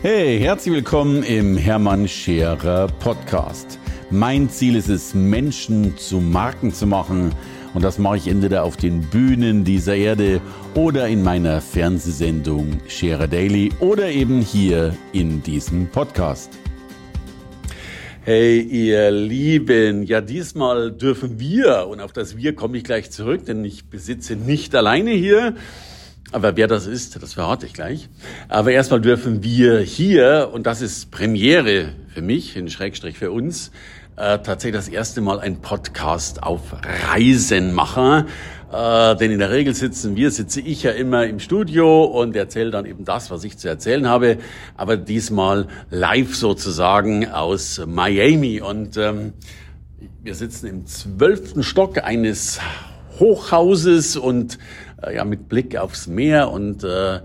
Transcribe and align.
Hey, 0.00 0.38
herzlich 0.38 0.76
willkommen 0.76 1.24
im 1.24 1.56
Hermann 1.56 2.06
Scherer 2.06 2.86
Podcast. 2.86 3.80
Mein 4.10 4.48
Ziel 4.48 4.76
ist 4.76 4.88
es, 4.88 5.12
Menschen 5.12 5.96
zu 5.96 6.20
Marken 6.20 6.72
zu 6.72 6.86
machen. 6.86 7.34
Und 7.74 7.82
das 7.82 7.98
mache 7.98 8.18
ich 8.18 8.28
entweder 8.28 8.62
auf 8.62 8.76
den 8.76 9.00
Bühnen 9.00 9.64
dieser 9.64 9.96
Erde 9.96 10.40
oder 10.76 11.08
in 11.08 11.24
meiner 11.24 11.60
Fernsehsendung 11.60 12.78
Scherer 12.86 13.26
Daily 13.26 13.72
oder 13.80 14.08
eben 14.08 14.40
hier 14.40 14.96
in 15.12 15.42
diesem 15.42 15.88
Podcast. 15.88 16.56
Hey, 18.22 18.60
ihr 18.60 19.10
Lieben, 19.10 20.04
ja, 20.04 20.20
diesmal 20.20 20.92
dürfen 20.92 21.40
wir, 21.40 21.88
und 21.88 22.00
auf 22.00 22.12
das 22.12 22.36
Wir 22.36 22.54
komme 22.54 22.76
ich 22.76 22.84
gleich 22.84 23.10
zurück, 23.10 23.46
denn 23.46 23.64
ich 23.64 23.86
besitze 23.86 24.36
nicht 24.36 24.76
alleine 24.76 25.10
hier, 25.10 25.56
aber 26.32 26.56
wer 26.56 26.66
das 26.66 26.86
ist, 26.86 27.22
das 27.22 27.34
verrate 27.34 27.66
ich 27.66 27.72
gleich. 27.72 28.08
Aber 28.48 28.70
erstmal 28.70 29.00
dürfen 29.00 29.42
wir 29.42 29.80
hier, 29.80 30.50
und 30.52 30.66
das 30.66 30.82
ist 30.82 31.10
Premiere 31.10 31.92
für 32.12 32.22
mich, 32.22 32.56
in 32.56 32.68
Schrägstrich 32.68 33.18
für 33.18 33.30
uns, 33.30 33.70
äh, 34.16 34.38
tatsächlich 34.38 34.74
das 34.74 34.88
erste 34.88 35.20
Mal 35.20 35.40
ein 35.40 35.60
Podcast 35.60 36.42
auf 36.42 36.74
Reisen 37.12 37.72
machen. 37.72 38.26
Äh, 38.70 39.16
denn 39.16 39.30
in 39.30 39.38
der 39.38 39.50
Regel 39.50 39.74
sitzen 39.74 40.16
wir, 40.16 40.30
sitze 40.30 40.60
ich 40.60 40.82
ja 40.82 40.90
immer 40.90 41.24
im 41.26 41.40
Studio 41.40 42.04
und 42.04 42.36
erzähle 42.36 42.70
dann 42.70 42.84
eben 42.84 43.06
das, 43.06 43.30
was 43.30 43.44
ich 43.44 43.56
zu 43.56 43.68
erzählen 43.68 44.06
habe. 44.06 44.38
Aber 44.76 44.98
diesmal 44.98 45.68
live 45.90 46.34
sozusagen 46.34 47.30
aus 47.30 47.80
Miami. 47.86 48.60
Und 48.60 48.98
ähm, 48.98 49.32
wir 50.22 50.34
sitzen 50.34 50.66
im 50.66 50.86
zwölften 50.86 51.62
Stock 51.62 52.04
eines 52.04 52.60
Hochhauses 53.18 54.16
und 54.16 54.58
äh, 55.02 55.16
ja 55.16 55.24
mit 55.24 55.48
Blick 55.48 55.76
aufs 55.76 56.06
Meer 56.06 56.50
und 56.50 56.84
äh, 56.84 57.20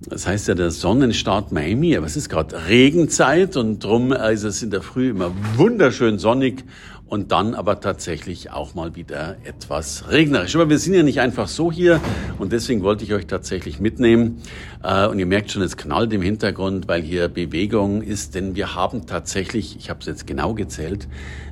das 0.00 0.26
heißt 0.26 0.48
ja 0.48 0.54
der 0.54 0.70
Sonnenstart 0.70 1.52
Miami, 1.52 1.96
aber 1.96 2.06
es 2.06 2.16
ist 2.16 2.28
gerade 2.28 2.68
Regenzeit? 2.68 3.56
Und 3.56 3.80
drum 3.80 4.12
ist 4.12 4.44
es 4.44 4.62
in 4.62 4.70
der 4.70 4.82
Früh 4.82 5.10
immer 5.10 5.32
wunderschön 5.56 6.18
sonnig 6.18 6.64
und 7.08 7.32
dann 7.32 7.54
aber 7.54 7.80
tatsächlich 7.80 8.50
auch 8.50 8.74
mal 8.74 8.94
wieder 8.94 9.36
etwas 9.44 10.04
regnerisch. 10.10 10.54
Aber 10.54 10.68
wir 10.68 10.78
sind 10.78 10.94
ja 10.94 11.02
nicht 11.02 11.20
einfach 11.20 11.48
so 11.48 11.72
hier 11.72 12.00
und 12.38 12.52
deswegen 12.52 12.82
wollte 12.82 13.04
ich 13.04 13.14
euch 13.14 13.26
tatsächlich 13.26 13.80
mitnehmen. 13.80 14.42
Äh, 14.82 15.06
und 15.06 15.18
ihr 15.18 15.26
merkt 15.26 15.50
schon, 15.50 15.62
es 15.62 15.76
knallt 15.76 16.12
im 16.12 16.22
Hintergrund, 16.22 16.86
weil 16.86 17.02
hier 17.02 17.28
Bewegung 17.28 18.02
ist, 18.02 18.34
denn 18.34 18.54
wir 18.54 18.74
haben 18.74 19.06
tatsächlich, 19.06 19.76
ich 19.78 19.90
habe 19.90 20.00
es 20.00 20.06
jetzt 20.06 20.26
genau 20.26 20.54
gezählt, 20.54 21.08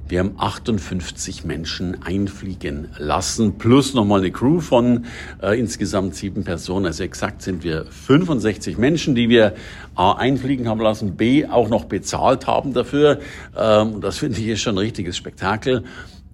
wir 0.09 0.21
haben 0.21 0.35
58 0.37 1.45
Menschen 1.45 2.01
einfliegen 2.01 2.91
lassen, 2.97 3.59
plus 3.59 3.93
nochmal 3.93 4.21
eine 4.21 4.31
Crew 4.31 4.61
von 4.61 5.07
äh, 5.43 5.59
insgesamt 5.59 6.15
sieben 6.15 6.45
Personen. 6.45 6.87
Also 6.87 7.03
exakt 7.03 7.43
sind 7.43 7.65
wir 7.65 7.87
65 7.87 8.79
Menschen, 8.79 9.17
die 9.17 9.29
wir 9.29 9.55
A 9.97 10.13
einfliegen 10.13 10.69
haben 10.69 10.81
lassen, 10.81 11.17
B 11.17 11.47
auch 11.47 11.69
noch 11.69 11.87
bezahlt 11.87 12.47
haben 12.47 12.73
dafür. 12.73 13.19
Ähm, 13.59 14.01
das 14.01 14.19
finde 14.19 14.39
ich 14.39 14.47
ist 14.47 14.61
schon 14.61 14.77
ein 14.77 14.79
richtiges 14.79 15.17
Spektakel 15.17 15.46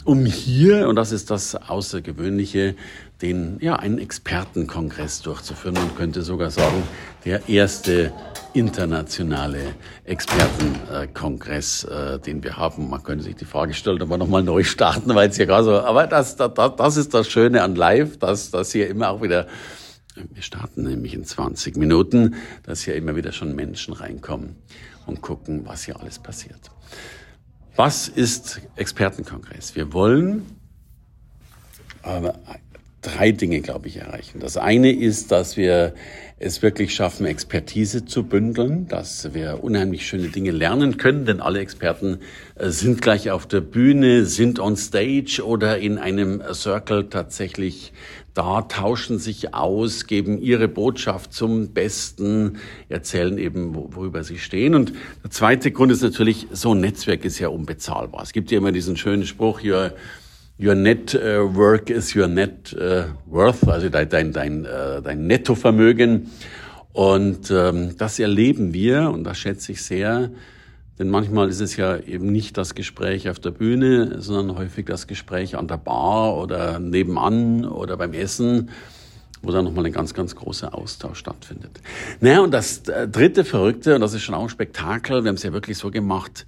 um 0.04 0.24
hier, 0.24 0.88
und 0.88 0.96
das 0.96 1.12
ist 1.12 1.30
das 1.30 1.54
Außergewöhnliche, 1.54 2.74
den, 3.20 3.58
ja, 3.60 3.76
einen 3.76 3.98
Expertenkongress 3.98 5.22
durchzuführen. 5.22 5.74
Man 5.74 5.94
könnte 5.94 6.22
sogar 6.22 6.50
sagen, 6.50 6.82
der 7.24 7.48
erste 7.48 8.12
internationale 8.52 9.74
Expertenkongress, 10.04 11.84
äh, 11.84 12.18
den 12.18 12.42
wir 12.42 12.56
haben. 12.56 12.90
Man 12.90 13.02
könnte 13.02 13.24
sich 13.24 13.36
die 13.36 13.44
Frage 13.44 13.74
stellen, 13.74 14.02
ob 14.02 14.10
wir 14.10 14.18
nochmal 14.18 14.42
neu 14.42 14.64
starten, 14.64 15.14
weil 15.14 15.30
es 15.30 15.36
ja 15.36 15.44
gerade 15.44 15.64
so, 15.64 15.78
aber 15.78 16.06
das, 16.06 16.36
das, 16.36 16.50
das 16.76 16.96
ist 16.96 17.14
das 17.14 17.28
Schöne 17.28 17.62
an 17.62 17.76
Live, 17.76 18.18
dass, 18.18 18.50
dass 18.50 18.72
hier 18.72 18.88
immer 18.88 19.10
auch 19.10 19.22
wieder, 19.22 19.46
wir 20.16 20.42
starten 20.42 20.82
nämlich 20.82 21.14
in 21.14 21.24
20 21.24 21.76
Minuten, 21.76 22.34
dass 22.64 22.82
hier 22.82 22.96
immer 22.96 23.14
wieder 23.14 23.32
schon 23.32 23.54
Menschen 23.54 23.94
reinkommen 23.94 24.56
und 25.06 25.22
gucken, 25.22 25.62
was 25.64 25.84
hier 25.84 25.98
alles 26.00 26.18
passiert. 26.18 26.70
Was 27.76 28.06
ist 28.06 28.60
Expertenkongress? 28.76 29.74
Wir 29.74 29.94
wollen 29.94 30.44
aber 32.02 32.38
drei 33.00 33.32
Dinge, 33.32 33.62
glaube 33.62 33.88
ich, 33.88 33.96
erreichen. 33.96 34.40
Das 34.40 34.58
eine 34.58 34.92
ist, 34.92 35.32
dass 35.32 35.56
wir 35.56 35.94
es 36.38 36.60
wirklich 36.60 36.94
schaffen, 36.94 37.24
Expertise 37.24 38.04
zu 38.04 38.24
bündeln, 38.24 38.88
dass 38.88 39.32
wir 39.32 39.64
unheimlich 39.64 40.06
schöne 40.06 40.28
Dinge 40.28 40.50
lernen 40.50 40.98
können, 40.98 41.24
denn 41.24 41.40
alle 41.40 41.60
Experten 41.60 42.18
äh, 42.56 42.68
sind 42.68 43.00
gleich 43.00 43.30
auf 43.30 43.46
der 43.46 43.60
Bühne, 43.60 44.26
sind 44.26 44.58
on 44.58 44.76
stage 44.76 45.42
oder 45.44 45.78
in 45.78 45.98
einem 45.98 46.42
Circle 46.52 47.08
tatsächlich 47.08 47.92
da, 48.34 48.62
tauschen 48.62 49.18
sich 49.18 49.54
aus, 49.54 50.06
geben 50.06 50.40
ihre 50.40 50.68
Botschaft 50.68 51.32
zum 51.32 51.72
Besten, 51.72 52.58
erzählen 52.88 53.38
eben, 53.38 53.74
worüber 53.74 54.24
sie 54.24 54.38
stehen. 54.38 54.74
Und 54.74 54.92
der 55.22 55.30
zweite 55.30 55.70
Grund 55.70 55.92
ist 55.92 56.02
natürlich, 56.02 56.46
so 56.50 56.74
ein 56.74 56.80
Netzwerk 56.80 57.24
ist 57.24 57.38
ja 57.38 57.48
unbezahlbar. 57.48 58.22
Es 58.22 58.32
gibt 58.32 58.50
ja 58.50 58.58
immer 58.58 58.72
diesen 58.72 58.96
schönen 58.96 59.26
Spruch, 59.26 59.60
Your 60.62 60.74
net 60.76 61.14
uh, 61.14 61.52
work 61.56 61.90
is 61.90 62.14
your 62.14 62.28
net 62.28 62.72
uh, 62.74 63.06
worth, 63.26 63.66
also 63.66 63.88
dein, 63.88 64.08
dein, 64.08 64.32
dein, 64.32 64.64
uh, 64.64 65.00
dein 65.02 65.26
Nettovermögen. 65.26 66.30
Und 66.92 67.50
ähm, 67.50 67.96
das 67.96 68.18
erleben 68.18 68.74
wir 68.74 69.10
und 69.10 69.24
das 69.24 69.38
schätze 69.38 69.72
ich 69.72 69.82
sehr, 69.82 70.30
denn 71.02 71.10
manchmal 71.10 71.48
ist 71.48 71.60
es 71.60 71.76
ja 71.76 71.96
eben 71.96 72.30
nicht 72.30 72.56
das 72.56 72.76
Gespräch 72.76 73.28
auf 73.28 73.40
der 73.40 73.50
Bühne, 73.50 74.22
sondern 74.22 74.56
häufig 74.56 74.86
das 74.86 75.08
Gespräch 75.08 75.56
an 75.56 75.66
der 75.66 75.76
Bar 75.76 76.36
oder 76.36 76.78
nebenan 76.78 77.64
oder 77.64 77.96
beim 77.96 78.12
Essen, 78.12 78.70
wo 79.42 79.50
dann 79.50 79.64
nochmal 79.64 79.84
ein 79.86 79.92
ganz, 79.92 80.14
ganz 80.14 80.36
großer 80.36 80.72
Austausch 80.72 81.18
stattfindet. 81.18 81.80
Naja, 82.20 82.40
und 82.40 82.52
das 82.52 82.86
äh, 82.86 83.08
dritte 83.08 83.44
Verrückte, 83.44 83.96
und 83.96 84.00
das 84.00 84.14
ist 84.14 84.22
schon 84.22 84.36
auch 84.36 84.44
ein 84.44 84.48
Spektakel, 84.48 85.24
wir 85.24 85.28
haben 85.28 85.34
es 85.34 85.42
ja 85.42 85.52
wirklich 85.52 85.76
so 85.76 85.90
gemacht, 85.90 86.46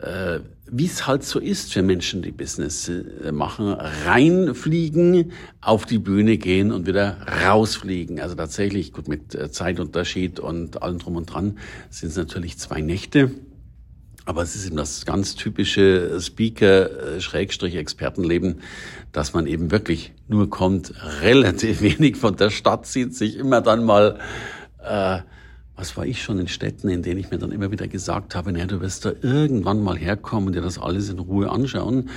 äh, 0.00 0.40
wie 0.70 0.84
es 0.84 1.06
halt 1.06 1.24
so 1.24 1.38
ist 1.38 1.72
für 1.72 1.80
Menschen, 1.80 2.20
die 2.20 2.32
Business 2.32 2.90
äh, 2.90 3.32
machen, 3.32 3.68
reinfliegen, 3.68 5.32
auf 5.62 5.86
die 5.86 5.98
Bühne 5.98 6.36
gehen 6.36 6.72
und 6.72 6.86
wieder 6.86 7.16
rausfliegen. 7.42 8.20
Also 8.20 8.34
tatsächlich, 8.34 8.92
gut, 8.92 9.08
mit 9.08 9.54
Zeitunterschied 9.54 10.40
und 10.40 10.82
allem 10.82 10.98
drum 10.98 11.16
und 11.16 11.24
dran 11.24 11.56
sind 11.88 12.10
es 12.10 12.16
natürlich 12.18 12.58
zwei 12.58 12.82
Nächte. 12.82 13.30
Aber 14.26 14.42
es 14.42 14.56
ist 14.56 14.66
eben 14.66 14.76
das 14.76 15.04
ganz 15.04 15.34
typische 15.34 16.18
Speaker-Expertenleben, 16.20 18.62
dass 19.12 19.34
man 19.34 19.46
eben 19.46 19.70
wirklich 19.70 20.14
nur 20.28 20.48
kommt, 20.48 20.94
relativ 21.20 21.82
wenig 21.82 22.16
von 22.16 22.36
der 22.36 22.48
Stadt 22.50 22.86
sieht, 22.86 23.14
sich 23.14 23.36
immer 23.36 23.60
dann 23.60 23.84
mal 23.84 24.18
äh, 24.82 25.18
was 25.76 25.96
war 25.96 26.06
ich 26.06 26.22
schon 26.22 26.38
in 26.38 26.48
Städten, 26.48 26.88
in 26.88 27.02
denen 27.02 27.18
ich 27.18 27.30
mir 27.30 27.38
dann 27.38 27.50
immer 27.50 27.70
wieder 27.70 27.88
gesagt 27.88 28.34
habe, 28.34 28.52
naja, 28.52 28.66
du 28.66 28.80
wirst 28.80 29.04
da 29.04 29.12
irgendwann 29.22 29.82
mal 29.82 29.96
herkommen 29.96 30.48
und 30.48 30.54
dir 30.54 30.62
das 30.62 30.78
alles 30.78 31.08
in 31.08 31.18
Ruhe 31.18 31.50
anschauen. 31.50 32.10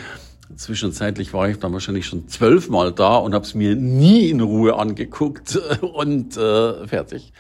Zwischenzeitlich 0.56 1.34
war 1.34 1.50
ich 1.50 1.58
dann 1.58 1.74
wahrscheinlich 1.74 2.06
schon 2.06 2.28
zwölfmal 2.28 2.92
da 2.92 3.18
und 3.18 3.34
habe 3.34 3.44
es 3.44 3.54
mir 3.54 3.76
nie 3.76 4.30
in 4.30 4.42
Ruhe 4.42 4.78
angeguckt 4.78 5.56
und 5.82 6.38
äh, 6.38 6.88
fertig. 6.88 7.34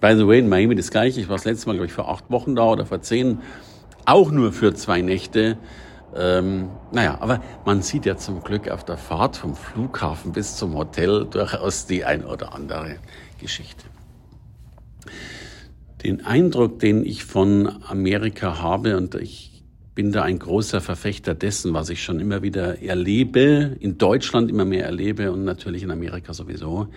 By 0.00 0.14
the 0.16 0.26
way, 0.26 0.40
in 0.40 0.48
Miami 0.48 0.74
das 0.74 0.90
gleiche. 0.90 1.20
Ich 1.20 1.28
war 1.28 1.36
das 1.36 1.44
letzte 1.44 1.68
Mal, 1.68 1.74
glaube 1.74 1.86
ich, 1.86 1.92
vor 1.92 2.08
acht 2.08 2.28
Wochen 2.28 2.56
da 2.56 2.64
oder 2.64 2.84
vor 2.84 3.00
zehn. 3.00 3.38
Auch 4.04 4.30
nur 4.30 4.52
für 4.52 4.74
zwei 4.74 5.00
Nächte. 5.00 5.58
Ähm, 6.14 6.68
naja, 6.90 7.18
aber 7.20 7.40
man 7.64 7.82
sieht 7.82 8.04
ja 8.04 8.16
zum 8.16 8.42
Glück 8.42 8.68
auf 8.68 8.84
der 8.84 8.98
Fahrt 8.98 9.36
vom 9.36 9.54
Flughafen 9.54 10.32
bis 10.32 10.56
zum 10.56 10.74
Hotel 10.74 11.26
durchaus 11.30 11.86
die 11.86 12.04
ein 12.04 12.24
oder 12.24 12.54
andere 12.54 12.96
Geschichte. 13.40 13.84
Den 16.04 16.26
Eindruck, 16.26 16.80
den 16.80 17.04
ich 17.04 17.24
von 17.24 17.82
Amerika 17.88 18.60
habe, 18.60 18.96
und 18.96 19.14
ich 19.14 19.52
bin 19.94 20.10
da 20.10 20.22
ein 20.22 20.38
großer 20.38 20.80
Verfechter 20.80 21.34
dessen, 21.34 21.74
was 21.74 21.90
ich 21.90 22.02
schon 22.02 22.18
immer 22.18 22.42
wieder 22.42 22.82
erlebe, 22.82 23.76
in 23.78 23.98
Deutschland 23.98 24.50
immer 24.50 24.64
mehr 24.64 24.84
erlebe 24.84 25.30
und 25.32 25.44
natürlich 25.44 25.82
in 25.82 25.90
Amerika 25.90 26.32
sowieso. 26.32 26.88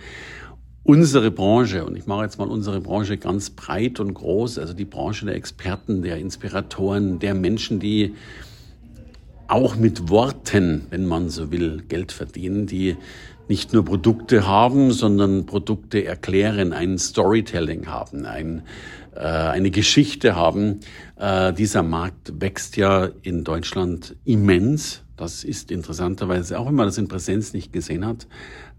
Unsere 0.86 1.32
Branche, 1.32 1.84
und 1.84 1.96
ich 1.96 2.06
mache 2.06 2.22
jetzt 2.22 2.38
mal 2.38 2.48
unsere 2.48 2.80
Branche 2.80 3.16
ganz 3.16 3.50
breit 3.50 3.98
und 3.98 4.14
groß, 4.14 4.60
also 4.60 4.72
die 4.72 4.84
Branche 4.84 5.26
der 5.26 5.34
Experten, 5.34 6.00
der 6.02 6.18
Inspiratoren, 6.18 7.18
der 7.18 7.34
Menschen, 7.34 7.80
die 7.80 8.14
auch 9.48 9.74
mit 9.74 10.10
Worten, 10.10 10.86
wenn 10.90 11.04
man 11.04 11.28
so 11.28 11.50
will, 11.50 11.82
Geld 11.88 12.12
verdienen, 12.12 12.68
die 12.68 12.96
nicht 13.48 13.72
nur 13.72 13.84
Produkte 13.84 14.46
haben, 14.46 14.92
sondern 14.92 15.44
Produkte 15.44 16.04
erklären, 16.04 16.72
ein 16.72 16.98
Storytelling 16.98 17.88
haben, 17.88 18.24
ein, 18.24 18.62
äh, 19.16 19.18
eine 19.18 19.72
Geschichte 19.72 20.36
haben. 20.36 20.78
Äh, 21.16 21.52
dieser 21.52 21.82
Markt 21.82 22.40
wächst 22.40 22.76
ja 22.76 23.08
in 23.22 23.42
Deutschland 23.42 24.14
immens. 24.24 25.02
Das 25.16 25.44
ist 25.44 25.70
interessanterweise 25.70 26.58
auch, 26.58 26.66
wenn 26.66 26.74
man 26.74 26.86
das 26.86 26.98
in 26.98 27.08
Präsenz 27.08 27.52
nicht 27.52 27.72
gesehen 27.72 28.04
hat. 28.04 28.26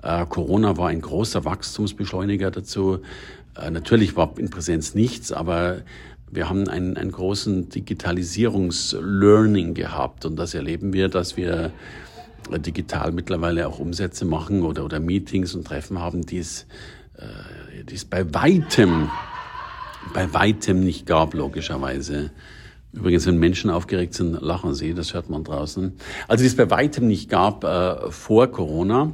Äh, 0.04 0.25
Corona 0.25 0.78
war 0.78 0.89
ein 0.89 1.01
großer 1.01 1.45
Wachstumsbeschleuniger 1.45 2.51
dazu. 2.51 3.00
Äh, 3.56 3.72
natürlich 3.72 4.16
war 4.16 4.38
in 4.38 4.50
Präsenz 4.50 4.94
nichts, 4.94 5.31
aber 5.31 5.81
wir 6.30 6.50
haben 6.50 6.68
einen, 6.68 6.98
einen 6.98 7.12
großen 7.12 7.69
Digitalisierungslearning 7.69 9.74
gehabt 9.74 10.25
und 10.25 10.36
das 10.36 10.54
erleben 10.54 10.94
wir, 10.94 11.10
dass 11.10 11.38
wir 11.38 11.72
digital 12.60 13.12
mittlerweile 13.12 13.68
auch 13.68 13.80
Umsätze 13.80 14.25
machen 14.25 14.62
oder, 14.62 14.86
oder 14.86 15.00
Meetings 15.00 15.56
und 15.56 15.66
Treffen 15.66 16.00
haben, 16.00 16.25
die 16.25 16.38
es, 16.38 16.68
äh, 17.18 17.84
die 17.84 17.95
es 17.95 18.06
bei 18.06 18.31
weitem 18.34 19.10
bei 20.13 20.34
weitem 20.34 20.80
nicht 20.80 21.06
gab, 21.06 21.34
logischerweise. 21.34 22.31
Übrigens, 22.94 23.28
wenn 23.28 23.38
Menschen 23.38 23.69
aufgeregt 23.69 24.13
sind, 24.13 24.42
lachen 24.42 24.74
sie, 24.74 24.94
das 24.94 25.13
hört 25.13 25.30
man 25.30 25.44
draußen. 25.44 25.94
Also 26.28 26.42
die 26.42 26.48
es 26.48 26.56
bei 26.56 26.69
weitem 26.69 27.07
nicht 27.07 27.30
gab 27.30 27.63
äh, 27.63 28.12
vor 28.12 28.48
Corona, 28.48 29.12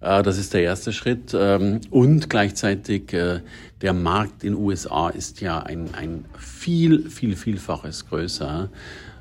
äh, 0.00 0.22
das 0.22 0.38
ist 0.38 0.54
der 0.54 0.62
erste 0.62 0.92
Schritt. 0.92 1.34
Ähm, 1.36 1.80
und 1.90 2.28
gleichzeitig 2.28 3.12
äh, 3.12 3.40
der 3.80 3.92
Markt 3.92 4.44
in 4.44 4.52
den 4.52 4.62
USA 4.62 5.08
ist 5.08 5.40
ja 5.40 5.58
ein, 5.58 5.94
ein 5.94 6.26
viel, 6.38 7.10
viel, 7.10 7.34
vielfaches 7.34 8.06
größer. 8.06 8.68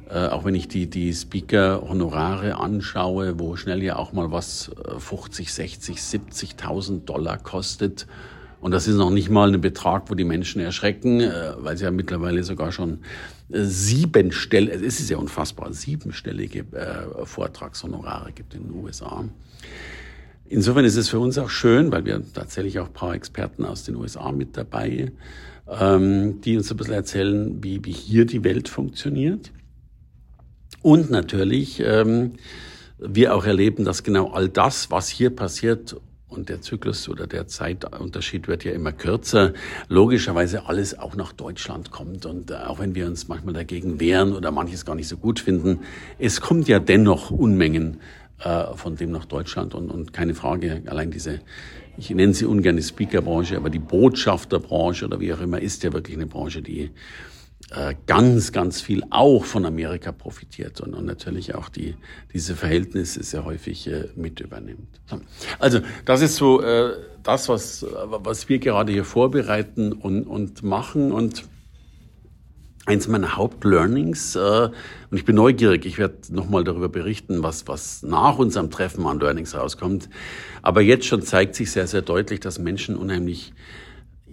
Äh, 0.10 0.28
auch 0.28 0.44
wenn 0.46 0.54
ich 0.54 0.68
die, 0.68 0.88
die 0.88 1.14
Speaker-Honorare 1.14 2.58
anschaue, 2.58 3.40
wo 3.40 3.56
schnell 3.56 3.82
ja 3.82 3.96
auch 3.96 4.14
mal 4.14 4.32
was 4.32 4.70
50, 5.00 5.52
60, 5.52 5.98
70.000 5.98 7.06
Dollar 7.06 7.38
kostet. 7.38 8.06
Und 8.64 8.72
das 8.72 8.88
ist 8.88 8.96
noch 8.96 9.10
nicht 9.10 9.30
mal 9.30 9.54
ein 9.54 9.60
Betrag, 9.60 10.10
wo 10.10 10.16
die 10.16 10.24
Menschen 10.24 10.62
erschrecken, 10.62 11.20
äh, 11.20 11.52
weil 11.58 11.76
sie 11.76 11.84
ja 11.84 11.92
mittlerweile 11.92 12.46
sogar 12.46 12.72
schon 12.72 13.00
äh, 13.52 13.64
siebenstellige, 13.64 14.86
es 14.86 15.02
ist 15.02 15.10
ja 15.10 15.18
unfassbar, 15.18 15.74
siebenstellige 15.74 16.60
äh, 16.72 17.26
Vortragshonorare 17.26 18.32
gibt 18.32 18.54
in 18.54 18.64
den 18.64 18.82
USA. 18.82 19.26
Insofern 20.46 20.86
ist 20.86 20.96
es 20.96 21.10
für 21.10 21.20
uns 21.20 21.38
auch 21.38 21.50
schön, 21.50 21.92
weil 21.92 22.06
wir 22.06 22.24
tatsächlich 22.34 22.80
auch 22.80 22.88
ein 22.88 22.94
paar 22.94 23.14
Experten 23.16 23.66
aus 23.66 23.84
den 23.84 23.98
USA 23.98 24.32
mit 24.32 24.56
dabei, 24.56 25.12
ähm, 25.68 26.40
die 26.40 26.56
uns 26.56 26.72
ein 26.72 26.78
bisschen 26.78 26.94
erzählen, 26.94 27.62
wie, 27.62 27.84
wie 27.84 27.92
hier 27.92 28.26
die 28.26 28.46
Welt 28.46 28.70
funktioniert. 28.70 29.52
Und 30.82 31.12
natürlich 31.12 31.84
ähm, 31.86 32.36
wir 32.98 33.36
auch 33.36 33.44
erleben, 33.44 33.84
dass 33.84 34.04
genau 34.04 34.32
all 34.32 34.48
das, 34.48 34.90
was 34.90 35.10
hier 35.10 35.32
passiert, 35.32 35.98
und 36.34 36.50
der 36.50 36.62
Zyklus 36.62 37.08
oder 37.08 37.28
der 37.28 37.48
Zeitunterschied 37.48 38.48
wird 38.48 38.64
ja 38.64 38.74
immer 38.74 38.92
kürzer, 38.92 39.54
logischerweise 39.88 40.66
alles 40.66 40.98
auch 40.98 41.16
nach 41.16 41.32
Deutschland 41.34 41.92
kommt. 41.92 42.26
Und 42.26 42.52
äh, 42.52 42.56
auch 42.56 42.80
wenn 42.80 42.96
wir 42.96 43.08
uns 43.08 43.28
manchmal 43.28 43.54
dagegen 43.54 44.00
wehren 44.00 44.34
oder 44.34 44.52
manches 44.52 44.86
gar 44.86 44.96
nicht 44.96 45.08
so 45.08 45.18
gut 45.18 45.40
finden, 45.40 45.80
es 46.20 46.42
kommt 46.42 46.68
ja 46.68 46.80
dennoch 46.80 47.32
Unmengen 47.32 48.00
äh, 48.40 48.66
von 48.76 48.96
dem 48.96 49.12
nach 49.12 49.26
Deutschland. 49.26 49.76
Und, 49.76 49.90
und 49.90 50.14
keine 50.14 50.36
Frage, 50.36 50.82
allein 50.88 51.12
diese, 51.12 51.40
ich 51.98 52.10
nenne 52.10 52.34
sie 52.34 52.46
ungern 52.46 52.76
die 52.76 52.84
Speakerbranche, 52.84 53.56
aber 53.56 53.70
die 53.70 53.80
Botschafterbranche 53.80 55.06
oder 55.06 55.20
wie 55.20 55.34
auch 55.34 55.42
immer, 55.42 55.62
ist 55.62 55.84
ja 55.84 55.94
wirklich 55.94 56.18
eine 56.18 56.28
Branche, 56.28 56.62
die 56.62 56.92
ganz, 58.06 58.52
ganz 58.52 58.82
viel 58.82 59.04
auch 59.10 59.46
von 59.46 59.66
Amerika 59.66 60.12
profitiert 60.12 60.82
und, 60.82 60.94
und 60.94 61.06
natürlich 61.06 61.56
auch 61.56 61.70
die, 61.70 61.96
diese 62.32 62.56
Verhältnisse 62.56 63.24
sehr 63.24 63.46
häufig 63.46 63.88
äh, 63.88 64.10
mit 64.16 64.40
übernimmt. 64.40 65.02
Also 65.60 65.80
das 66.06 66.22
ist 66.22 66.36
so 66.36 66.62
äh, 66.62 66.94
das, 67.24 67.50
was, 67.50 67.86
was 67.86 68.48
wir 68.50 68.60
gerade 68.60 68.92
hier 68.92 69.06
vorbereiten 69.06 69.92
und, 69.92 70.26
und 70.28 70.62
machen 70.62 71.12
und 71.12 71.46
eins 72.86 73.08
meiner 73.08 73.38
Hauptlearnings, 73.38 74.36
äh, 74.36 74.70
und 75.10 75.18
ich 75.18 75.26
bin 75.26 75.36
neugierig, 75.36 75.86
ich 75.86 75.98
werde 75.98 76.18
nochmal 76.30 76.64
darüber 76.64 76.90
berichten, 76.90 77.44
was, 77.44 77.68
was 77.68 78.04
nach 78.04 78.38
unserem 78.38 78.72
Treffen 78.72 79.06
an 79.08 79.20
Learnings 79.20 79.56
rauskommt. 79.56 80.10
Aber 80.62 80.82
jetzt 80.82 81.06
schon 81.06 81.22
zeigt 81.22 81.56
sich 81.56 81.72
sehr, 81.72 81.88
sehr 81.88 82.02
deutlich, 82.02 82.40
dass 82.40 82.60
Menschen 82.60 82.98
unheimlich 82.98 83.54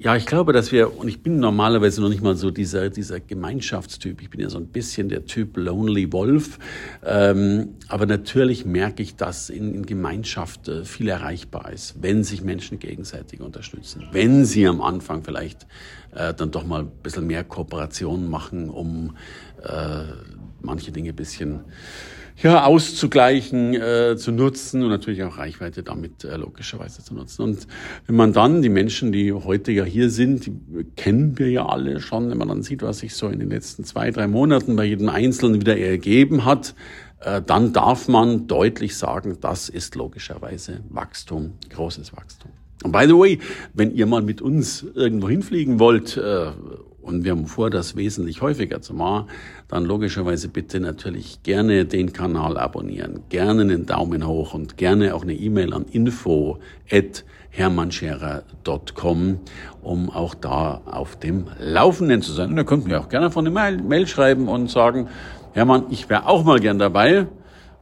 ja, 0.03 0.17
ich 0.17 0.25
glaube, 0.25 0.55
dass 0.55 0.73
wir, 0.73 0.97
und 0.99 1.09
ich 1.09 1.23
bin 1.23 1.41
normalerweise 1.41 2.01
noch 2.01 2.09
nicht 2.09 2.23
mal 2.23 2.35
so 2.35 2.51
dieser, 2.51 2.89
dieser 2.89 3.21
Gemeinschaftstyp. 3.21 4.23
Ich 4.23 4.31
bin 4.31 4.41
ja 4.41 4.49
so 4.49 4.57
ein 4.57 4.69
bisschen 4.69 5.11
der 5.11 5.27
Typ 5.27 5.59
Lonely 5.59 6.11
Wolf. 6.11 6.59
Ähm, 7.05 7.75
aber 7.87 8.07
natürlich 8.07 8.65
merke 8.65 9.03
ich, 9.03 9.17
dass 9.17 9.51
in, 9.51 9.75
in 9.75 9.85
Gemeinschaft 9.85 10.69
äh, 10.69 10.87
viel 10.87 11.11
erreichbar 11.11 11.71
ist, 11.71 11.97
wenn 12.01 12.25
sich 12.25 12.43
Menschen 12.43 12.79
gegenseitig 12.79 13.43
unterstützen. 13.43 14.07
Wenn 14.11 14.47
sie 14.47 14.67
am 14.67 14.81
Anfang 14.81 15.23
vielleicht 15.23 15.67
äh, 16.15 16.33
dann 16.33 16.51
doch 16.51 16.65
mal 16.65 16.81
ein 16.81 16.91
bisschen 17.03 17.27
mehr 17.27 17.45
Kooperation 17.45 18.31
machen, 18.31 18.71
um 18.71 19.17
äh, 19.63 20.05
manche 20.63 20.93
Dinge 20.93 21.11
ein 21.11 21.17
bisschen 21.17 21.61
ja, 22.43 22.65
auszugleichen, 22.65 23.75
äh, 23.75 24.17
zu 24.17 24.33
nutzen 24.33 24.83
und 24.83 24.89
natürlich 24.89 25.23
auch 25.23 25.39
Reichweite 25.39 25.83
damit 25.83 26.25
äh, 26.25 26.37
logischerweise 26.37 27.05
zu 27.05 27.15
nutzen. 27.15 27.43
Und 27.43 27.67
wenn 28.07 28.17
man 28.17 28.33
dann 28.33 28.63
die 28.63 28.69
Menschen, 28.69 29.13
die 29.13 29.33
heute 29.33 29.73
ja 29.73 29.85
hier 29.85 30.11
sind, 30.11 30.47
die 30.47 30.85
kennen 30.97 31.39
wir 31.39 31.51
ja 31.51 31.67
alle 31.67 32.01
schon, 32.01 32.31
wenn 32.31 32.39
man 32.39 32.49
dann 32.49 32.63
sieht, 32.63 32.83
was 32.83 33.01
sich 33.01 33.15
so 33.15 33.29
in 33.29 33.39
den 33.39 33.51
letzten 33.51 33.85
zwei, 33.85 34.11
drei 34.11 34.27
Monaten 34.27 34.77
bei 34.77 34.85
jedem 34.85 35.09
Einzelnen 35.09 35.61
wieder 35.61 35.77
ergeben 35.77 36.45
hat, 36.45 36.75
äh, 37.21 37.43
dann 37.43 37.73
darf 37.73 38.09
man 38.09 38.47
deutlich 38.47 38.97
sagen, 38.97 39.37
das 39.41 39.69
ist 39.69 39.95
logischerweise 39.95 40.81
Wachstum, 40.89 41.53
großes 41.69 42.17
Wachstum. 42.17 42.51
Und 42.83 42.93
by 42.93 43.05
the 43.07 43.13
way, 43.15 43.39
wenn 43.75 43.95
ihr 43.95 44.07
mal 44.07 44.23
mit 44.23 44.41
uns 44.41 44.83
irgendwo 44.95 45.29
hinfliegen 45.29 45.79
wollt, 45.79 46.17
äh, 46.17 46.53
und 47.03 47.25
wir 47.25 47.33
haben 47.33 47.47
vor, 47.47 47.71
das 47.71 47.97
wesentlich 47.97 48.43
häufiger 48.43 48.81
zu 48.81 48.95
machen, 48.95 49.29
dann 49.69 49.85
logischerweise 49.85 50.49
bitte 50.49 50.81
natürlich 50.81 51.43
gerne 51.43 51.85
den 51.85 52.13
Kanal 52.13 52.59
abonnieren, 52.59 53.21
gerne 53.29 53.63
einen 53.63 53.87
Daumen 53.87 54.27
hoch 54.27 54.55
und 54.55 54.77
gerne 54.77 55.15
auch 55.15 55.23
eine 55.23 55.35
E-Mail 55.35 55.73
an 55.73 55.87
info 55.91 56.59
at 56.91 57.25
hermannscherer.com, 57.51 59.41
um 59.83 60.11
auch 60.11 60.35
da 60.35 60.83
auf 60.85 61.19
dem 61.19 61.47
Laufenden 61.59 62.23
zu 62.23 62.33
sein. 62.33 62.51
Und 62.51 62.57
da 62.57 62.65
könnt 62.65 62.87
ihr 62.87 63.01
auch 63.01 63.09
gerne 63.09 63.31
von 63.31 63.47
eine 63.47 63.53
Mail, 63.53 63.83
Mail 63.83 64.07
schreiben 64.07 64.49
und 64.49 64.71
sagen, 64.71 65.09
Hermann, 65.53 65.87
ich 65.91 66.09
wäre 66.09 66.27
auch 66.27 66.45
mal 66.45 66.61
gern 66.61 66.79
dabei. 66.79 67.27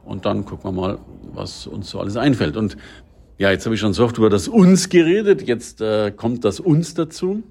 Und 0.03 0.25
dann 0.25 0.45
gucken 0.45 0.71
wir 0.75 0.81
mal, 0.81 0.97
was 1.33 1.67
uns 1.67 1.91
so 1.91 1.99
alles 1.99 2.17
einfällt. 2.17 2.57
Und 2.57 2.77
ja, 3.37 3.51
jetzt 3.51 3.65
habe 3.65 3.75
ich 3.75 3.81
schon 3.81 3.93
so 3.93 4.05
oft 4.05 4.17
über 4.17 4.31
das 4.31 4.47
Uns 4.47 4.89
geredet, 4.89 5.47
jetzt 5.47 5.81
äh, 5.81 6.11
kommt 6.11 6.45
das 6.45 6.59
Uns 6.59 6.95
dazu 6.95 7.43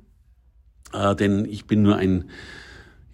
äh, 0.93 1.14
denn 1.14 1.44
ich 1.44 1.67
bin 1.67 1.82
nur 1.82 1.96
ein 1.96 2.25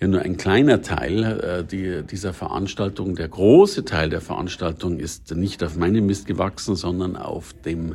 ja 0.00 0.08
nur 0.08 0.22
ein 0.22 0.36
kleiner 0.36 0.82
Teil 0.82 1.22
äh, 1.24 1.62
die, 1.64 2.02
dieser 2.02 2.32
Veranstaltung. 2.32 3.14
Der 3.14 3.28
große 3.28 3.84
Teil 3.84 4.10
der 4.10 4.20
Veranstaltung 4.20 4.98
ist 4.98 5.32
nicht 5.34 5.62
auf 5.62 5.76
meinem 5.76 6.06
Mist 6.06 6.26
gewachsen, 6.26 6.74
sondern 6.76 7.16
auf 7.16 7.52
dem 7.64 7.94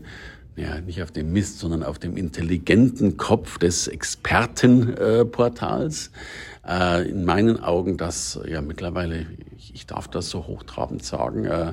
ja, 0.56 0.80
nicht 0.81 1.02
auf 1.02 1.12
dem 1.12 1.31
Mist, 1.31 1.60
sondern 1.60 1.84
auf 1.84 2.00
dem 2.00 2.18
intelligenten 2.18 3.16
Kopf 3.16 3.60
des 3.60 3.88
Expertenportals. 3.88 6.12
Äh, 6.68 7.10
in 7.10 7.24
meinen 7.24 7.62
Augen 7.62 7.96
das, 7.96 8.38
ja 8.46 8.62
mittlerweile, 8.62 9.26
ich, 9.58 9.74
ich 9.74 9.86
darf 9.86 10.10
das 10.10 10.30
so 10.30 10.48
hochtrabend 10.48 11.06
sagen, 11.06 11.46
äh, 11.46 11.72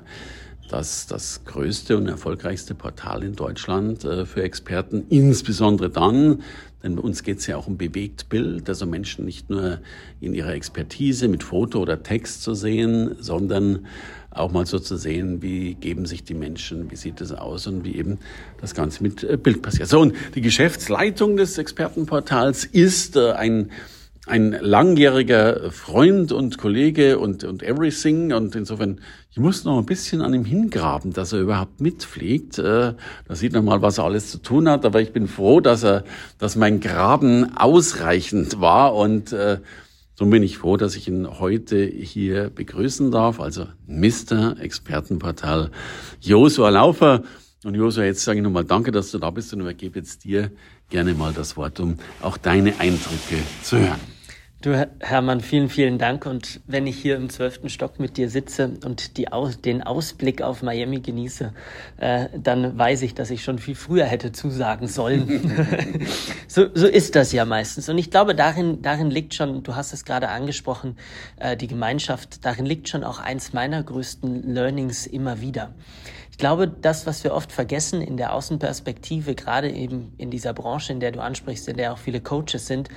das, 0.70 1.08
das 1.08 1.44
größte 1.44 1.96
und 1.96 2.06
erfolgreichste 2.06 2.74
Portal 2.74 3.24
in 3.24 3.34
Deutschland 3.34 4.04
äh, 4.04 4.24
für 4.24 4.44
Experten, 4.44 5.04
insbesondere 5.08 5.90
dann, 5.90 6.44
denn 6.86 6.98
uns 6.98 7.24
geht 7.24 7.38
es 7.38 7.46
ja 7.48 7.56
auch 7.56 7.66
um 7.66 7.76
Bewegtbild, 7.76 8.68
also 8.68 8.86
Menschen 8.86 9.24
nicht 9.24 9.50
nur 9.50 9.80
in 10.20 10.34
ihrer 10.34 10.54
Expertise 10.54 11.26
mit 11.26 11.42
Foto 11.42 11.80
oder 11.80 12.02
Text 12.02 12.42
zu 12.42 12.54
sehen, 12.54 13.16
sondern 13.18 13.86
auch 14.30 14.52
mal 14.52 14.66
so 14.66 14.78
zu 14.78 14.96
sehen, 14.96 15.42
wie 15.42 15.74
geben 15.74 16.06
sich 16.06 16.22
die 16.22 16.34
Menschen, 16.34 16.90
wie 16.90 16.96
sieht 16.96 17.20
es 17.20 17.32
aus 17.32 17.66
und 17.66 17.84
wie 17.84 17.96
eben 17.96 18.18
das 18.60 18.74
Ganze 18.74 19.02
mit 19.02 19.24
äh, 19.24 19.36
Bild 19.36 19.62
passiert. 19.62 19.88
So, 19.88 20.00
und 20.00 20.14
die 20.34 20.42
Geschäftsleitung 20.42 21.36
des 21.36 21.58
Expertenportals 21.58 22.64
ist 22.64 23.16
äh, 23.16 23.32
ein 23.32 23.70
ein 24.26 24.56
langjähriger 24.60 25.70
Freund 25.70 26.32
und 26.32 26.58
Kollege 26.58 27.18
und, 27.18 27.44
und 27.44 27.62
everything. 27.62 28.32
Und 28.32 28.56
insofern, 28.56 29.00
ich 29.30 29.38
muss 29.38 29.64
noch 29.64 29.78
ein 29.78 29.86
bisschen 29.86 30.20
an 30.20 30.34
ihm 30.34 30.44
hingraben, 30.44 31.12
dass 31.12 31.32
er 31.32 31.40
überhaupt 31.40 31.80
mitfliegt. 31.80 32.58
Äh, 32.58 32.94
da 33.28 33.34
sieht 33.34 33.52
man 33.52 33.64
mal, 33.64 33.82
was 33.82 33.98
er 33.98 34.04
alles 34.04 34.32
zu 34.32 34.38
tun 34.38 34.68
hat. 34.68 34.84
Aber 34.84 35.00
ich 35.00 35.12
bin 35.12 35.28
froh, 35.28 35.60
dass 35.60 35.84
er, 35.84 36.04
dass 36.38 36.56
mein 36.56 36.80
Graben 36.80 37.56
ausreichend 37.56 38.60
war. 38.60 38.96
Und 38.96 39.32
äh, 39.32 39.60
so 40.14 40.26
bin 40.26 40.42
ich 40.42 40.58
froh, 40.58 40.76
dass 40.76 40.96
ich 40.96 41.06
ihn 41.06 41.38
heute 41.38 41.84
hier 41.84 42.50
begrüßen 42.50 43.12
darf. 43.12 43.38
Also 43.38 43.66
Mr. 43.86 44.56
Expertenportal 44.60 45.70
Josua 46.20 46.70
Laufer. 46.70 47.22
Und 47.62 47.76
Josua, 47.76 48.04
jetzt 48.04 48.24
sage 48.24 48.38
ich 48.38 48.44
nochmal 48.44 48.64
Danke, 48.64 48.90
dass 48.90 49.12
du 49.12 49.18
da 49.18 49.30
bist 49.30 49.54
und 49.54 49.60
übergebe 49.60 50.00
jetzt 50.00 50.24
dir 50.24 50.50
gerne 50.88 51.14
mal 51.14 51.32
das 51.32 51.56
Wort, 51.56 51.78
um 51.78 51.96
auch 52.22 52.36
deine 52.36 52.80
Eindrücke 52.80 53.36
zu 53.62 53.78
hören. 53.78 54.15
Du, 54.66 54.74
Hermann, 54.98 55.42
vielen, 55.42 55.68
vielen 55.68 55.96
Dank. 55.96 56.26
Und 56.26 56.60
wenn 56.66 56.88
ich 56.88 57.00
hier 57.00 57.14
im 57.14 57.30
zwölften 57.30 57.68
Stock 57.68 58.00
mit 58.00 58.16
dir 58.16 58.28
sitze 58.28 58.72
und 58.84 59.16
die, 59.16 59.28
den 59.64 59.84
Ausblick 59.84 60.42
auf 60.42 60.60
Miami 60.60 60.98
genieße, 60.98 61.52
äh, 61.98 62.26
dann 62.36 62.76
weiß 62.76 63.02
ich, 63.02 63.14
dass 63.14 63.30
ich 63.30 63.44
schon 63.44 63.60
viel 63.60 63.76
früher 63.76 64.06
hätte 64.06 64.32
zusagen 64.32 64.88
sollen. 64.88 65.54
so, 66.48 66.66
so 66.74 66.88
ist 66.88 67.14
das 67.14 67.30
ja 67.30 67.44
meistens. 67.44 67.88
Und 67.88 67.96
ich 67.96 68.10
glaube, 68.10 68.34
darin, 68.34 68.82
darin 68.82 69.08
liegt 69.08 69.34
schon, 69.34 69.62
du 69.62 69.76
hast 69.76 69.92
es 69.92 70.04
gerade 70.04 70.30
angesprochen, 70.30 70.96
äh, 71.36 71.56
die 71.56 71.68
Gemeinschaft, 71.68 72.44
darin 72.44 72.66
liegt 72.66 72.88
schon 72.88 73.04
auch 73.04 73.20
eins 73.20 73.52
meiner 73.52 73.80
größten 73.84 74.52
Learnings 74.52 75.06
immer 75.06 75.40
wieder. 75.40 75.76
Ich 76.32 76.38
glaube, 76.38 76.66
das, 76.66 77.06
was 77.06 77.22
wir 77.22 77.34
oft 77.34 77.52
vergessen 77.52 78.02
in 78.02 78.16
der 78.16 78.34
Außenperspektive, 78.34 79.36
gerade 79.36 79.70
eben 79.70 80.12
in 80.18 80.32
dieser 80.32 80.52
Branche, 80.52 80.92
in 80.92 80.98
der 80.98 81.12
du 81.12 81.20
ansprichst, 81.20 81.68
in 81.68 81.76
der 81.76 81.92
auch 81.92 81.98
viele 81.98 82.20
Coaches 82.20 82.66
sind, 82.66 82.88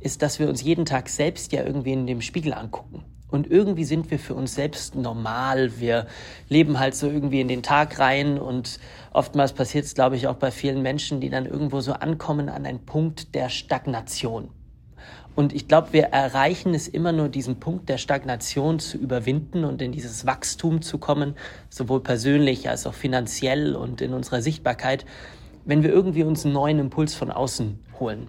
ist, 0.00 0.22
dass 0.22 0.38
wir 0.38 0.48
uns 0.48 0.62
jeden 0.62 0.84
Tag 0.84 1.08
selbst 1.08 1.52
ja 1.52 1.64
irgendwie 1.64 1.92
in 1.92 2.06
dem 2.06 2.20
Spiegel 2.20 2.52
angucken. 2.54 3.04
Und 3.30 3.48
irgendwie 3.48 3.84
sind 3.84 4.10
wir 4.10 4.18
für 4.18 4.34
uns 4.34 4.54
selbst 4.54 4.96
normal. 4.96 5.78
Wir 5.78 6.06
leben 6.48 6.80
halt 6.80 6.96
so 6.96 7.06
irgendwie 7.08 7.40
in 7.40 7.48
den 7.48 7.62
Tag 7.62 7.98
rein 7.98 8.38
und 8.38 8.80
oftmals 9.12 9.52
passiert 9.52 9.84
es, 9.84 9.94
glaube 9.94 10.16
ich, 10.16 10.26
auch 10.26 10.34
bei 10.34 10.50
vielen 10.50 10.82
Menschen, 10.82 11.20
die 11.20 11.30
dann 11.30 11.46
irgendwo 11.46 11.80
so 11.80 11.92
ankommen 11.92 12.48
an 12.48 12.66
einen 12.66 12.84
Punkt 12.84 13.34
der 13.34 13.48
Stagnation. 13.48 14.48
Und 15.36 15.54
ich 15.54 15.68
glaube, 15.68 15.92
wir 15.92 16.06
erreichen 16.06 16.74
es 16.74 16.88
immer 16.88 17.12
nur, 17.12 17.28
diesen 17.28 17.60
Punkt 17.60 17.88
der 17.88 17.98
Stagnation 17.98 18.80
zu 18.80 18.98
überwinden 18.98 19.64
und 19.64 19.80
in 19.80 19.92
dieses 19.92 20.26
Wachstum 20.26 20.82
zu 20.82 20.98
kommen, 20.98 21.36
sowohl 21.68 22.00
persönlich 22.00 22.68
als 22.68 22.84
auch 22.86 22.94
finanziell 22.94 23.76
und 23.76 24.00
in 24.00 24.12
unserer 24.12 24.42
Sichtbarkeit, 24.42 25.06
wenn 25.64 25.84
wir 25.84 25.90
irgendwie 25.90 26.24
uns 26.24 26.44
einen 26.44 26.54
neuen 26.54 26.80
Impuls 26.80 27.14
von 27.14 27.30
außen 27.30 27.78
holen. 28.00 28.28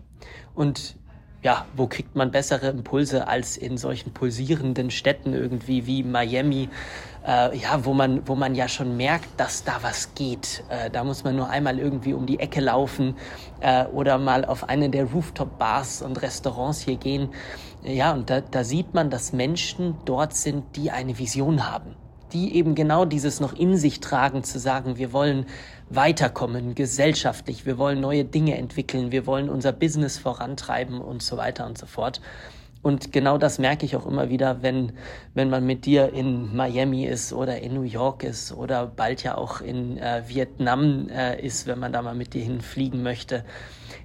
Und 0.54 0.96
ja, 1.44 1.66
wo 1.76 1.88
kriegt 1.88 2.16
man 2.16 2.32
bessere 2.32 2.68
Impulse 2.68 3.28
als 3.28 3.58
in 3.58 3.78
solchen 3.78 4.14
pulsierenden 4.14 4.92
Städten 4.92 5.34
irgendwie 5.34 5.88
wie 5.88 6.04
Miami, 6.04 6.70
äh, 7.26 7.58
ja, 7.58 7.84
wo 7.84 7.94
man, 7.94 8.28
wo 8.28 8.36
man 8.36 8.54
ja 8.54 8.68
schon 8.68 8.96
merkt, 8.96 9.28
dass 9.38 9.64
da 9.64 9.80
was 9.82 10.14
geht. 10.14 10.64
Äh, 10.70 10.92
da 10.92 11.04
muss 11.04 11.24
man 11.24 11.36
nur 11.36 11.50
einmal 11.50 11.80
irgendwie 11.80 12.14
um 12.14 12.26
die 12.26 12.40
Ecke 12.40 12.62
laufen 12.62 13.16
äh, 13.60 13.86
oder 13.86 14.18
mal 14.20 14.46
auf 14.46 14.70
eine 14.70 14.90
der 14.90 15.06
Rooftop-Bars 15.06 16.04
und 16.04 16.22
Restaurants 16.22 16.82
hier 16.82 16.98
gehen. 16.98 17.30
Ja, 17.84 18.14
und 18.14 18.30
da, 18.30 18.42
da 18.42 18.64
sieht 18.64 18.94
man, 18.94 19.10
dass 19.10 19.34
Menschen 19.34 19.96
dort 20.06 20.36
sind, 20.36 20.76
die 20.76 20.92
eine 20.92 21.18
Vision 21.18 21.72
haben 21.72 21.96
die 22.34 22.56
eben 22.56 22.76
genau 22.76 23.06
dieses 23.06 23.40
noch 23.40 23.54
in 23.54 23.78
sich 23.78 24.00
tragen, 24.00 24.44
zu 24.44 24.60
sagen, 24.60 24.98
wir 24.98 25.14
wollen 25.14 25.46
weiterkommen, 25.90 26.76
gesellschaftlich, 26.76 27.66
wir 27.66 27.78
wollen 27.78 28.00
neue 28.00 28.26
Dinge 28.26 28.58
entwickeln, 28.58 29.12
wir 29.12 29.26
wollen 29.26 29.50
unser 29.50 29.72
Business 29.72 30.18
vorantreiben 30.18 31.02
und 31.02 31.22
so 31.22 31.38
weiter 31.38 31.66
und 31.66 31.78
so 31.78 31.86
fort. 31.86 32.22
Und 32.82 33.12
genau 33.12 33.38
das 33.38 33.60
merke 33.60 33.86
ich 33.86 33.96
auch 33.96 34.08
immer 34.08 34.30
wieder, 34.30 34.64
wenn, 34.64 34.94
wenn 35.36 35.50
man 35.50 35.66
mit 35.66 35.86
dir 35.86 36.14
in 36.14 36.56
Miami 36.56 37.06
ist 37.06 37.32
oder 37.32 37.60
in 37.60 37.76
New 37.76 37.84
York 37.84 38.24
ist 38.24 38.52
oder 38.52 38.88
bald 38.88 39.22
ja 39.24 39.38
auch 39.38 39.62
in 39.62 39.98
äh, 39.98 40.24
Vietnam 40.28 41.08
äh, 41.10 41.40
ist, 41.46 41.68
wenn 41.68 41.78
man 41.78 41.94
da 41.94 42.02
mal 42.02 42.16
mit 42.16 42.34
dir 42.34 42.44
hinfliegen 42.44 43.04
möchte. 43.04 43.46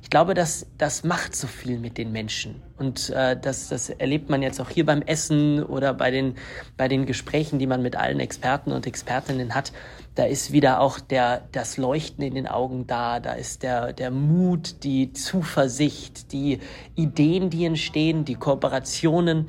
Ich 0.03 0.11
glaube, 0.11 0.35
das, 0.35 0.67
das 0.79 1.05
macht 1.05 1.35
so 1.35 1.47
viel 1.47 1.79
mit 1.79 1.99
den 1.99 2.13
Menschen. 2.13 2.63
Und 2.79 3.11
äh, 3.11 3.39
das, 3.39 3.69
das 3.69 3.91
erlebt 3.91 4.31
man 4.31 4.43
jetzt 4.43 4.61
auch 4.61 4.71
hier 4.71 4.87
beim 4.87 5.03
Essen 5.03 5.63
oder 5.63 5.95
bei 5.95 6.11
den, 6.11 6.35
bei 6.77 6.89
den 6.89 7.07
Gesprächen, 7.07 7.59
die 7.59 7.67
man 7.67 7.83
mit 7.83 7.97
allen 7.97 8.21
Experten 8.21 8.73
und 8.73 8.87
Expertinnen 8.87 9.55
hat. 9.55 9.73
Da 10.15 10.25
ist 10.25 10.53
wieder 10.53 10.81
auch 10.81 11.01
der, 11.01 11.43
das 11.53 11.77
Leuchten 11.77 12.25
in 12.25 12.35
den 12.35 12.47
Augen 12.47 12.87
da, 12.87 13.21
da 13.21 13.33
ist 13.33 13.63
der, 13.63 13.93
der 13.93 14.11
Mut, 14.11 14.83
die 14.85 15.13
Zuversicht, 15.13 16.33
die 16.33 16.61
Ideen, 16.95 17.51
die 17.51 17.65
entstehen, 17.65 18.25
die 18.25 18.35
Kooperationen. 18.35 19.49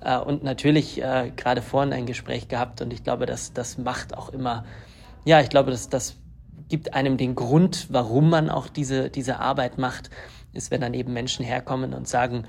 Äh, 0.00 0.18
und 0.18 0.42
natürlich 0.42 1.02
äh, 1.02 1.32
gerade 1.36 1.62
vorhin 1.62 1.92
ein 1.92 2.06
Gespräch 2.06 2.48
gehabt. 2.48 2.80
Und 2.80 2.92
ich 2.92 3.04
glaube, 3.04 3.26
das, 3.26 3.52
das 3.52 3.78
macht 3.78 4.16
auch 4.16 4.30
immer, 4.30 4.64
ja, 5.24 5.40
ich 5.40 5.50
glaube, 5.50 5.70
das, 5.70 5.88
das 5.88 6.16
gibt 6.68 6.94
einem 6.94 7.16
den 7.16 7.34
Grund, 7.34 7.86
warum 7.90 8.30
man 8.30 8.50
auch 8.50 8.68
diese, 8.68 9.10
diese 9.10 9.38
Arbeit 9.38 9.78
macht, 9.78 10.10
ist, 10.52 10.70
wenn 10.70 10.80
dann 10.80 10.94
eben 10.94 11.12
Menschen 11.12 11.44
herkommen 11.44 11.94
und 11.94 12.08
sagen, 12.08 12.44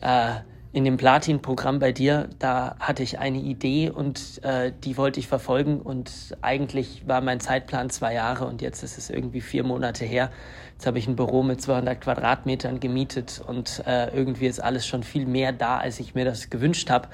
äh, 0.00 0.34
in 0.74 0.84
dem 0.84 0.96
Platin-Programm 0.96 1.78
bei 1.78 1.92
dir, 1.92 2.28
da 2.40 2.74
hatte 2.80 3.04
ich 3.04 3.20
eine 3.20 3.38
Idee 3.38 3.90
und 3.90 4.42
äh, 4.42 4.72
die 4.82 4.96
wollte 4.96 5.20
ich 5.20 5.28
verfolgen 5.28 5.80
und 5.80 6.36
eigentlich 6.42 7.06
war 7.06 7.20
mein 7.20 7.38
Zeitplan 7.38 7.90
zwei 7.90 8.12
Jahre 8.12 8.46
und 8.46 8.60
jetzt 8.60 8.82
ist 8.82 8.98
es 8.98 9.08
irgendwie 9.08 9.40
vier 9.40 9.62
Monate 9.62 10.04
her. 10.04 10.32
Jetzt 10.72 10.86
habe 10.86 10.98
ich 10.98 11.06
ein 11.06 11.14
Büro 11.14 11.44
mit 11.44 11.62
200 11.62 12.00
Quadratmetern 12.00 12.80
gemietet 12.80 13.40
und 13.46 13.84
äh, 13.86 14.08
irgendwie 14.16 14.46
ist 14.46 14.58
alles 14.58 14.84
schon 14.84 15.04
viel 15.04 15.26
mehr 15.26 15.52
da, 15.52 15.78
als 15.78 16.00
ich 16.00 16.16
mir 16.16 16.24
das 16.24 16.50
gewünscht 16.50 16.90
habe. 16.90 17.08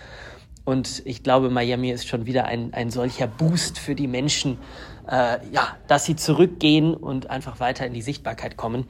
Und 0.71 1.03
ich 1.05 1.25
glaube, 1.25 1.51
Miami 1.51 1.91
ist 1.91 2.07
schon 2.07 2.27
wieder 2.27 2.45
ein, 2.45 2.73
ein 2.75 2.91
solcher 2.91 3.27
Boost 3.27 3.77
für 3.77 3.97
die 3.97 4.07
Menschen, 4.07 4.57
äh, 5.09 5.39
ja, 5.51 5.77
dass 5.89 6.05
sie 6.05 6.15
zurückgehen 6.15 6.95
und 6.95 7.29
einfach 7.29 7.59
weiter 7.59 7.85
in 7.85 7.93
die 7.93 8.03
Sichtbarkeit 8.03 8.57
kommen. 8.57 8.87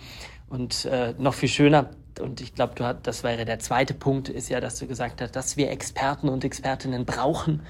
Und 0.51 0.85
äh, 0.85 1.15
noch 1.17 1.33
viel 1.33 1.49
schöner, 1.49 1.89
und 2.21 2.43
ich 2.43 2.55
glaube, 2.55 2.75
du 2.75 2.85
hat, 2.85 3.07
das 3.07 3.25
wäre 3.25 3.47
der 3.47 3.61
zweite 3.61 3.95
Punkt, 3.95 4.29
ist 4.29 4.51
ja, 4.51 4.61
dass 4.61 4.79
du 4.79 4.87
gesagt 4.87 5.23
hast, 5.23 5.35
dass 5.35 5.57
wir 5.57 5.71
Experten 5.71 6.29
und 6.29 6.45
Expertinnen 6.45 7.07
brauchen 7.07 7.63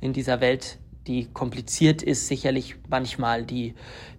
in 0.00 0.14
dieser 0.14 0.40
Welt, 0.40 0.78
die 1.08 1.26
kompliziert 1.32 2.02
ist, 2.02 2.28
sicherlich 2.28 2.76
manchmal, 2.88 3.44
die, 3.44 3.74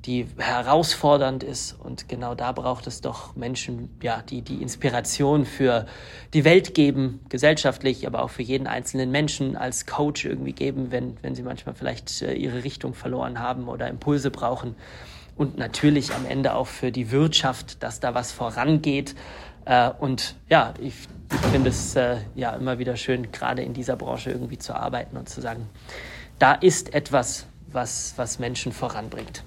die 0.05 0.25
herausfordernd 0.38 1.43
ist. 1.43 1.74
Und 1.79 2.10
genau 2.10 2.36
da 2.36 2.51
braucht 2.51 2.88
es 2.88 3.01
doch 3.01 3.36
Menschen, 3.36 3.89
ja, 4.01 4.22
die 4.22 4.41
die 4.41 4.62
Inspiration 4.62 5.46
für 5.46 5.86
die 6.34 6.43
Welt 6.43 6.74
geben, 6.74 7.22
gesellschaftlich, 7.29 8.08
aber 8.08 8.24
auch 8.24 8.31
für 8.31 8.41
jeden 8.41 8.67
einzelnen 8.67 9.12
Menschen 9.12 9.55
als 9.55 9.86
Coach 9.86 10.25
irgendwie 10.25 10.53
geben, 10.53 10.91
wenn, 10.91 11.17
wenn 11.22 11.36
sie 11.36 11.43
manchmal 11.43 11.75
vielleicht 11.75 12.22
äh, 12.22 12.34
ihre 12.34 12.63
Richtung 12.63 12.93
verloren 12.93 13.39
haben 13.39 13.67
oder 13.67 13.88
Impulse 13.88 14.31
brauchen. 14.31 14.75
Und 15.38 15.58
natürlich 15.58 16.13
am 16.13 16.25
Ende 16.25 16.55
auch 16.55 16.67
für 16.67 16.91
die 16.91 17.12
Wirtschaft, 17.12 17.81
dass 17.81 18.01
da 18.01 18.13
was 18.13 18.34
vorangeht, 18.34 19.15
äh, 19.69 19.91
und 20.00 20.36
ja, 20.50 20.74
ich, 20.79 20.96
ich 21.31 21.48
finde 21.51 21.69
es 21.69 21.96
äh, 21.96 22.17
ja 22.34 22.53
immer 22.55 22.79
wieder 22.79 22.98
schön, 22.98 23.31
gerade 23.31 23.62
in 23.62 23.74
dieser 23.74 23.96
Branche 23.96 24.31
irgendwie 24.31 24.58
zu 24.58 24.74
arbeiten 24.74 25.15
und 25.15 25.29
zu 25.29 25.41
sagen, 25.41 25.69
da 26.39 26.53
ist 26.53 26.93
etwas, 26.93 27.46
was, 27.72 28.13
was 28.15 28.39
Menschen 28.39 28.72
voranbringt. 28.72 29.43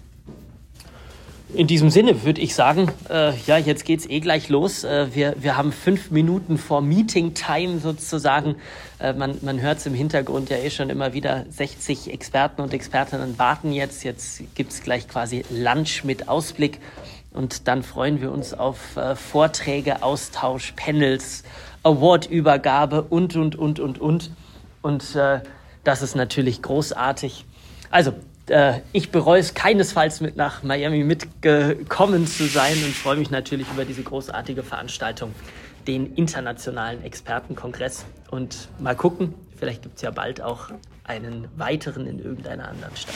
In 1.54 1.66
diesem 1.66 1.90
Sinne 1.90 2.24
würde 2.24 2.40
ich 2.40 2.54
sagen, 2.54 2.90
äh, 3.10 3.34
ja, 3.46 3.58
jetzt 3.58 3.84
geht's 3.84 4.08
eh 4.08 4.20
gleich 4.20 4.48
los. 4.48 4.84
Äh, 4.84 5.14
wir, 5.14 5.34
wir 5.38 5.54
haben 5.54 5.70
fünf 5.70 6.10
Minuten 6.10 6.56
vor 6.56 6.80
Meeting 6.80 7.34
Time 7.34 7.78
sozusagen. 7.78 8.56
Äh, 8.98 9.12
man 9.12 9.36
man 9.42 9.60
hört 9.60 9.76
es 9.76 9.84
im 9.84 9.92
Hintergrund 9.92 10.48
ja 10.48 10.56
eh 10.56 10.70
schon 10.70 10.88
immer 10.88 11.12
wieder. 11.12 11.44
60 11.50 12.10
Experten 12.10 12.62
und 12.62 12.72
Expertinnen 12.72 13.38
warten 13.38 13.72
jetzt. 13.72 14.02
Jetzt 14.02 14.42
gibt's 14.54 14.82
gleich 14.82 15.06
quasi 15.08 15.44
Lunch 15.50 16.04
mit 16.04 16.26
Ausblick. 16.26 16.78
Und 17.32 17.68
dann 17.68 17.82
freuen 17.82 18.22
wir 18.22 18.32
uns 18.32 18.54
auf 18.54 18.96
äh, 18.96 19.14
Vorträge, 19.14 20.02
Austausch, 20.02 20.72
Panels, 20.74 21.42
Awardübergabe 21.82 23.02
und, 23.02 23.36
und, 23.36 23.56
und, 23.56 23.78
und, 23.78 23.98
und. 23.98 24.30
Und 24.80 25.14
äh, 25.16 25.40
das 25.84 26.02
ist 26.02 26.14
natürlich 26.14 26.62
großartig. 26.62 27.44
Also, 27.90 28.14
äh, 28.48 28.80
ich 28.92 29.10
bereue 29.10 29.40
es 29.40 29.54
keinesfalls 29.54 30.20
mit 30.20 30.36
nach 30.36 30.62
Miami 30.62 31.04
mitgekommen 31.04 32.26
zu 32.26 32.46
sein 32.46 32.74
und 32.84 32.94
freue 32.94 33.16
mich 33.16 33.30
natürlich 33.30 33.66
über 33.72 33.84
diese 33.84 34.02
großartige 34.02 34.62
Veranstaltung, 34.62 35.34
den 35.86 36.14
internationalen 36.14 37.02
Expertenkongress. 37.02 38.04
Und 38.30 38.68
mal 38.78 38.96
gucken, 38.96 39.34
vielleicht 39.56 39.82
gibt 39.82 39.96
es 39.96 40.02
ja 40.02 40.10
bald 40.10 40.40
auch 40.40 40.70
einen 41.04 41.48
weiteren 41.56 42.06
in 42.06 42.18
irgendeiner 42.20 42.68
anderen 42.68 42.96
Stadt. 42.96 43.14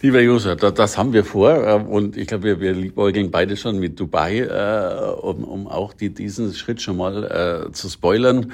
Lieber 0.00 0.20
Josef, 0.20 0.56
das 0.56 0.96
haben 0.96 1.12
wir 1.12 1.24
vor 1.24 1.50
äh, 1.66 1.74
und 1.74 2.16
ich 2.16 2.26
glaube, 2.26 2.44
wir, 2.44 2.60
wir 2.60 2.72
liebäugeln 2.72 3.30
beide 3.30 3.56
schon 3.56 3.78
mit 3.78 4.00
Dubai, 4.00 4.40
äh, 4.40 5.10
um, 5.20 5.44
um 5.44 5.66
auch 5.66 5.92
die, 5.92 6.10
diesen 6.10 6.54
Schritt 6.54 6.80
schon 6.80 6.96
mal 6.96 7.68
äh, 7.68 7.72
zu 7.72 7.88
spoilern. 7.88 8.52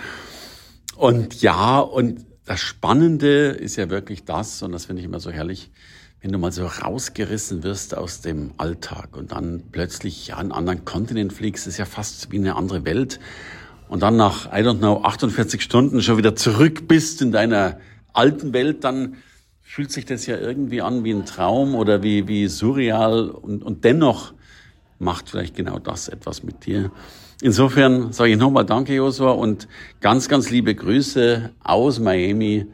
Und 0.97 1.43
ja, 1.43 1.81
und 1.81 2.25
das 2.45 2.61
Spannende 2.61 3.49
ist 3.49 3.77
ja 3.77 3.89
wirklich 3.91 4.25
das, 4.25 4.63
und 4.63 4.73
das 4.73 4.87
finde 4.87 5.01
ich 5.01 5.07
immer 5.07 5.21
so 5.21 5.31
herrlich, 5.31 5.71
wenn 6.21 6.33
du 6.33 6.39
mal 6.39 6.53
so 6.53 6.67
rausgerissen 6.67 7.63
wirst 7.63 7.97
aus 7.97 8.23
dem 8.23 8.53
Alltag 8.57 9.17
und 9.17 9.33
dann 9.33 9.63
plötzlich 9.73 10.29
ja, 10.29 10.39
einen 10.39 10.53
anderen 10.53 10.85
Kontinent 10.85 11.33
fliegst, 11.33 11.67
ist 11.67 11.77
ja 11.77 11.85
fast 11.85 12.33
wie 12.33 12.39
eine 12.39 12.57
andere 12.57 12.85
Welt. 12.85 13.21
Und 13.89 14.03
dann 14.03 14.17
nach, 14.17 14.47
I 14.47 14.61
don't 14.63 14.79
know, 14.79 15.03
48 15.03 15.63
Stunden 15.63 16.01
schon 16.03 16.17
wieder 16.17 16.35
zurück 16.35 16.89
bist 16.89 17.21
in 17.21 17.31
deiner 17.31 17.79
alten 18.15 18.55
Welt, 18.55 18.85
dann 18.85 19.17
fühlt 19.61 19.93
sich 19.93 20.07
das 20.07 20.25
ja 20.27 20.39
irgendwie 20.39 20.81
an 20.81 21.05
wie 21.05 21.13
ein 21.13 21.27
Traum 21.27 21.75
oder 21.75 22.03
wie, 22.03 22.27
wie 22.27 22.49
surreal 22.49 23.29
und, 23.29 23.63
und 23.63 23.85
dennoch 23.85 24.33
macht 24.99 25.29
vielleicht 25.29 25.57
genau 25.57 25.79
das 25.79 26.09
etwas 26.09 26.43
mit 26.43 26.65
dir. 26.65 26.91
Insofern 27.45 28.13
sage 28.15 28.33
ich 28.33 28.39
nochmal 28.39 28.65
Danke, 28.65 28.95
Josua, 28.95 29.33
und 29.33 29.69
ganz, 30.01 30.31
ganz 30.31 30.49
liebe 30.49 30.75
Grüße 30.75 31.51
aus 31.63 32.01
Miami, 32.01 32.65